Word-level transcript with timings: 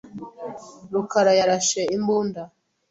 rukarayarashe 0.91 1.81
imbunda. 1.95 2.41